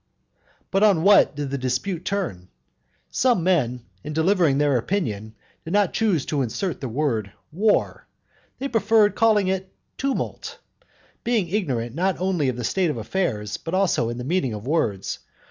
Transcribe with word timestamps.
But 0.71 0.81
on 0.81 1.03
what 1.03 1.35
did 1.35 1.51
the 1.51 1.59
dispute 1.59 2.03
turn? 2.05 2.47
Some 3.11 3.43
men, 3.43 3.85
in 4.03 4.13
delivering 4.13 4.57
their 4.57 4.75
opinion, 4.77 5.35
did 5.63 5.73
not 5.73 5.93
choose 5.93 6.25
to 6.25 6.41
insert 6.41 6.81
the 6.81 6.89
word 6.89 7.31
"war". 7.51 8.07
They 8.57 8.67
preferred 8.67 9.13
calling 9.13 9.47
it 9.47 9.71
"tumult," 9.99 10.57
being 11.23 11.49
ignorant 11.49 11.93
not 11.93 12.19
only 12.19 12.49
of 12.49 12.57
the 12.57 12.63
state 12.63 12.89
of 12.89 12.97
affairs, 12.97 13.57
but 13.57 13.75
also 13.75 14.09
of 14.09 14.17
the 14.17 14.23
meaning 14.23 14.55
of 14.55 14.65
words. 14.65 15.19